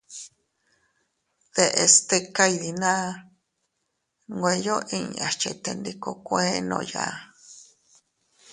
[1.53, 3.05] Deʼes stika iydinaa
[4.35, 7.05] nweyo inñas chetendikuukuennooya.